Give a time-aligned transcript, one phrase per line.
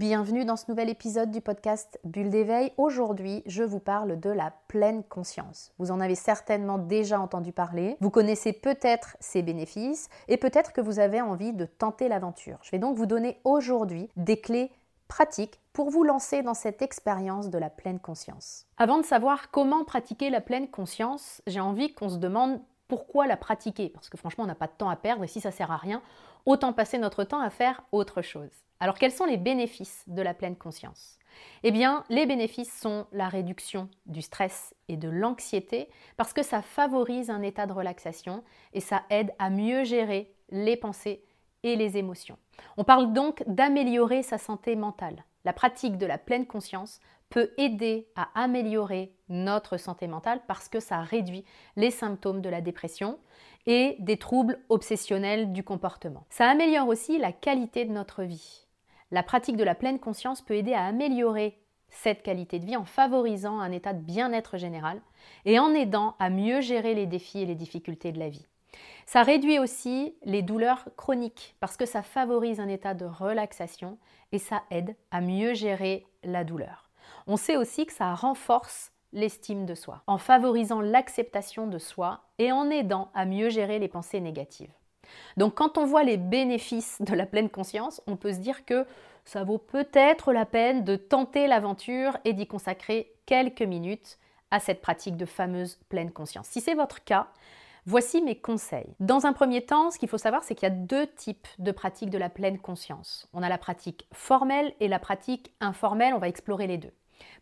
[0.00, 2.72] Bienvenue dans ce nouvel épisode du podcast Bulle d'éveil.
[2.78, 5.74] Aujourd'hui, je vous parle de la pleine conscience.
[5.78, 7.98] Vous en avez certainement déjà entendu parler.
[8.00, 12.56] Vous connaissez peut-être ses bénéfices et peut-être que vous avez envie de tenter l'aventure.
[12.62, 14.70] Je vais donc vous donner aujourd'hui des clés
[15.06, 18.64] pratiques pour vous lancer dans cette expérience de la pleine conscience.
[18.78, 22.58] Avant de savoir comment pratiquer la pleine conscience, j'ai envie qu'on se demande
[22.90, 25.40] pourquoi la pratiquer Parce que franchement, on n'a pas de temps à perdre et si
[25.40, 26.02] ça sert à rien,
[26.44, 28.50] autant passer notre temps à faire autre chose.
[28.80, 31.16] Alors quels sont les bénéfices de la pleine conscience?
[31.62, 36.62] Eh bien, les bénéfices sont la réduction du stress et de l'anxiété parce que ça
[36.62, 41.22] favorise un état de relaxation et ça aide à mieux gérer les pensées
[41.62, 42.38] et les émotions.
[42.76, 45.24] On parle donc d'améliorer sa santé mentale.
[45.44, 46.98] La pratique de la pleine conscience
[47.30, 51.44] peut aider à améliorer notre santé mentale parce que ça réduit
[51.76, 53.18] les symptômes de la dépression
[53.66, 56.26] et des troubles obsessionnels du comportement.
[56.28, 58.66] Ça améliore aussi la qualité de notre vie.
[59.10, 62.84] La pratique de la pleine conscience peut aider à améliorer cette qualité de vie en
[62.84, 65.00] favorisant un état de bien-être général
[65.44, 68.46] et en aidant à mieux gérer les défis et les difficultés de la vie.
[69.06, 73.98] Ça réduit aussi les douleurs chroniques parce que ça favorise un état de relaxation
[74.30, 76.89] et ça aide à mieux gérer la douleur.
[77.26, 82.52] On sait aussi que ça renforce l'estime de soi en favorisant l'acceptation de soi et
[82.52, 84.72] en aidant à mieux gérer les pensées négatives.
[85.36, 88.86] Donc quand on voit les bénéfices de la pleine conscience, on peut se dire que
[89.24, 94.18] ça vaut peut-être la peine de tenter l'aventure et d'y consacrer quelques minutes
[94.50, 96.46] à cette pratique de fameuse pleine conscience.
[96.48, 97.28] Si c'est votre cas,
[97.86, 98.94] voici mes conseils.
[98.98, 101.72] Dans un premier temps, ce qu'il faut savoir, c'est qu'il y a deux types de
[101.72, 103.28] pratiques de la pleine conscience.
[103.32, 106.92] On a la pratique formelle et la pratique informelle, on va explorer les deux.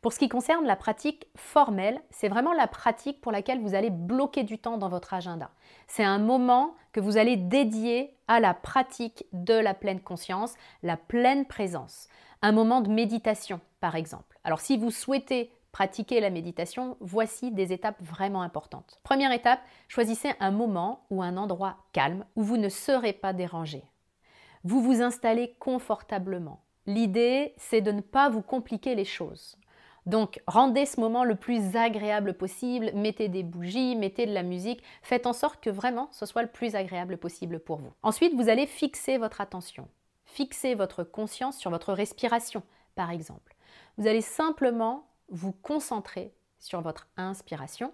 [0.00, 3.90] Pour ce qui concerne la pratique formelle, c'est vraiment la pratique pour laquelle vous allez
[3.90, 5.50] bloquer du temps dans votre agenda.
[5.86, 10.96] C'est un moment que vous allez dédier à la pratique de la pleine conscience, la
[10.96, 12.08] pleine présence.
[12.42, 14.38] Un moment de méditation, par exemple.
[14.44, 19.00] Alors si vous souhaitez pratiquer la méditation, voici des étapes vraiment importantes.
[19.02, 23.84] Première étape, choisissez un moment ou un endroit calme où vous ne serez pas dérangé.
[24.64, 26.62] Vous vous installez confortablement.
[26.86, 29.56] L'idée, c'est de ne pas vous compliquer les choses.
[30.08, 34.82] Donc rendez ce moment le plus agréable possible, mettez des bougies, mettez de la musique,
[35.02, 37.92] faites en sorte que vraiment ce soit le plus agréable possible pour vous.
[38.02, 39.86] Ensuite, vous allez fixer votre attention,
[40.24, 42.62] fixer votre conscience sur votre respiration,
[42.94, 43.54] par exemple.
[43.98, 47.92] Vous allez simplement vous concentrer sur votre inspiration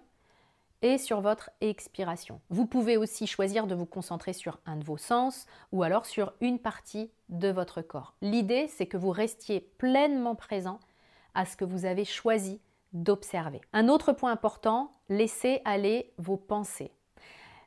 [0.83, 2.39] et sur votre expiration.
[2.49, 6.31] Vous pouvez aussi choisir de vous concentrer sur un de vos sens ou alors sur
[6.39, 8.13] une partie de votre corps.
[8.21, 10.79] L'idée, c'est que vous restiez pleinement présent
[11.35, 12.59] à ce que vous avez choisi
[12.93, 13.61] d'observer.
[13.73, 16.91] Un autre point important, laissez aller vos pensées.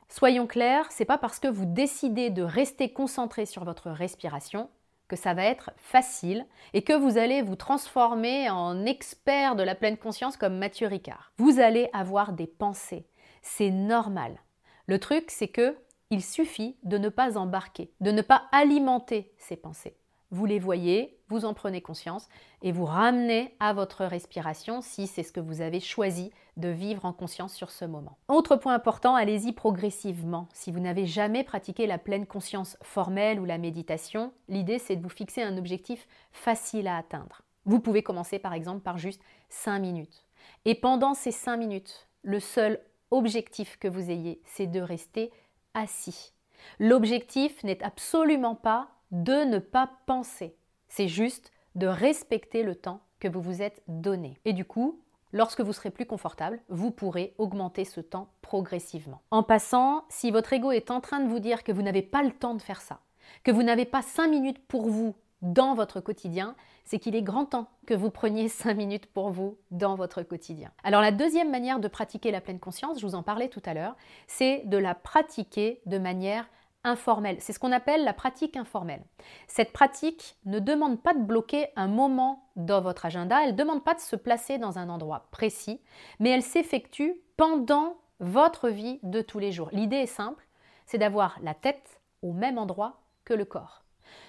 [0.09, 4.69] Soyons clairs, c'est pas parce que vous décidez de rester concentré sur votre respiration
[5.07, 9.75] que ça va être facile et que vous allez vous transformer en expert de la
[9.75, 11.31] pleine conscience comme Mathieu Ricard.
[11.37, 13.07] Vous allez avoir des pensées.
[13.41, 14.39] C'est normal.
[14.85, 15.77] Le truc, c'est que
[16.11, 19.95] il suffit de ne pas embarquer, de ne pas alimenter ces pensées
[20.31, 22.27] vous les voyez, vous en prenez conscience
[22.61, 27.05] et vous ramenez à votre respiration si c'est ce que vous avez choisi de vivre
[27.05, 28.17] en conscience sur ce moment.
[28.27, 30.47] Autre point important, allez-y progressivement.
[30.53, 35.03] Si vous n'avez jamais pratiqué la pleine conscience formelle ou la méditation, l'idée c'est de
[35.03, 37.43] vous fixer un objectif facile à atteindre.
[37.65, 40.25] Vous pouvez commencer par exemple par juste 5 minutes.
[40.65, 42.79] Et pendant ces 5 minutes, le seul
[43.11, 45.31] objectif que vous ayez, c'est de rester
[45.73, 46.33] assis.
[46.79, 50.55] L'objectif n'est absolument pas de ne pas penser.
[50.89, 54.39] C'est juste de respecter le temps que vous vous êtes donné.
[54.45, 55.01] Et du coup,
[55.31, 59.21] lorsque vous serez plus confortable, vous pourrez augmenter ce temps progressivement.
[59.31, 62.23] En passant, si votre ego est en train de vous dire que vous n'avez pas
[62.23, 62.99] le temps de faire ça,
[63.43, 67.45] que vous n'avez pas cinq minutes pour vous dans votre quotidien, c'est qu'il est grand
[67.45, 70.71] temps que vous preniez cinq minutes pour vous dans votre quotidien.
[70.83, 73.73] Alors la deuxième manière de pratiquer la pleine conscience, je vous en parlais tout à
[73.73, 73.95] l'heure,
[74.27, 76.49] c'est de la pratiquer de manière
[76.83, 77.37] informelle.
[77.39, 79.03] C'est ce qu'on appelle la pratique informelle.
[79.47, 83.83] Cette pratique ne demande pas de bloquer un moment dans votre agenda, elle ne demande
[83.83, 85.81] pas de se placer dans un endroit précis,
[86.19, 89.69] mais elle s'effectue pendant votre vie de tous les jours.
[89.71, 90.47] L'idée est simple,
[90.85, 93.83] c'est d'avoir la tête au même endroit que le corps.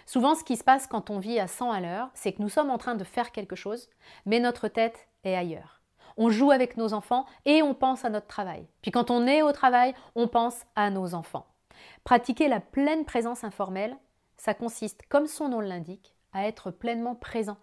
[0.07, 2.49] Souvent, ce qui se passe quand on vit à 100 à l'heure, c'est que nous
[2.49, 3.89] sommes en train de faire quelque chose,
[4.27, 5.81] mais notre tête est ailleurs.
[6.17, 8.67] On joue avec nos enfants et on pense à notre travail.
[8.83, 11.47] Puis quand on est au travail, on pense à nos enfants.
[12.05, 13.97] Pratiquer la pleine présence informelle,
[14.37, 17.59] ça consiste, comme son nom l'indique, à être pleinement présent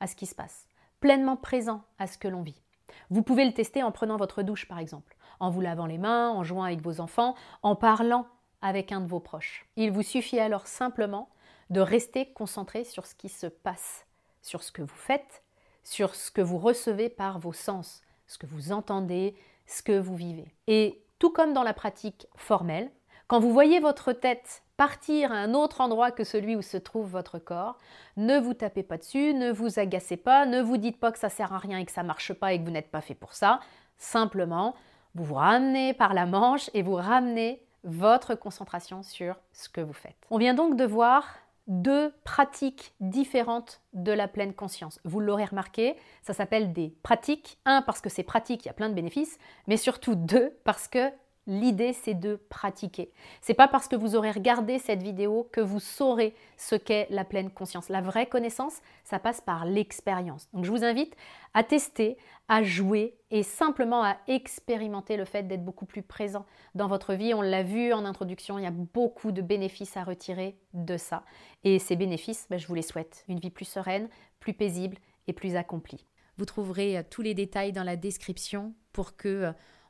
[0.00, 0.66] à ce qui se passe,
[1.00, 2.62] pleinement présent à ce que l'on vit.
[3.10, 6.30] Vous pouvez le tester en prenant votre douche par exemple, en vous lavant les mains,
[6.30, 8.26] en jouant avec vos enfants, en parlant
[8.60, 9.66] avec un de vos proches.
[9.76, 11.28] Il vous suffit alors simplement
[11.70, 14.06] de rester concentré sur ce qui se passe
[14.42, 15.42] sur ce que vous faites,
[15.84, 19.34] sur ce que vous recevez par vos sens, ce que vous entendez,
[19.66, 20.54] ce que vous vivez.
[20.66, 22.90] Et tout comme dans la pratique formelle,
[23.32, 27.08] quand vous voyez votre tête partir à un autre endroit que celui où se trouve
[27.08, 27.78] votre corps,
[28.18, 31.30] ne vous tapez pas dessus, ne vous agacez pas, ne vous dites pas que ça
[31.30, 33.32] sert à rien et que ça marche pas et que vous n'êtes pas fait pour
[33.32, 33.60] ça.
[33.96, 34.74] Simplement,
[35.14, 39.94] vous vous ramenez par la manche et vous ramenez votre concentration sur ce que vous
[39.94, 40.26] faites.
[40.28, 41.24] On vient donc de voir
[41.68, 45.00] deux pratiques différentes de la pleine conscience.
[45.04, 47.58] Vous l'aurez remarqué, ça s'appelle des pratiques.
[47.64, 49.38] Un, parce que c'est pratique, il y a plein de bénéfices,
[49.68, 51.10] mais surtout deux, parce que
[51.48, 53.10] L'idée, c'est de pratiquer.
[53.40, 57.24] C'est pas parce que vous aurez regardé cette vidéo que vous saurez ce qu'est la
[57.24, 57.88] pleine conscience.
[57.88, 60.48] La vraie connaissance, ça passe par l'expérience.
[60.52, 61.16] Donc, je vous invite
[61.52, 62.16] à tester,
[62.46, 66.46] à jouer et simplement à expérimenter le fait d'être beaucoup plus présent
[66.76, 67.34] dans votre vie.
[67.34, 71.24] On l'a vu en introduction, il y a beaucoup de bénéfices à retirer de ça.
[71.64, 73.24] Et ces bénéfices, ben, je vous les souhaite.
[73.26, 74.08] Une vie plus sereine,
[74.38, 76.06] plus paisible et plus accomplie.
[76.38, 79.52] Vous trouverez euh, tous les détails dans la description pour que euh,